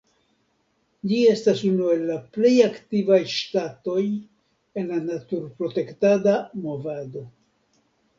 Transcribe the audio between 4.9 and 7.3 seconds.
la natur-protektada movado.